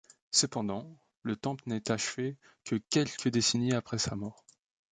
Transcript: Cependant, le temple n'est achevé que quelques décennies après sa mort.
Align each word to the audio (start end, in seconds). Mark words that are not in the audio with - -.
Cependant, 0.31 0.97
le 1.21 1.35
temple 1.35 1.61
n'est 1.67 1.91
achevé 1.91 2.35
que 2.63 2.77
quelques 2.89 3.27
décennies 3.27 3.73
après 3.75 3.99
sa 3.99 4.15
mort. 4.15 4.43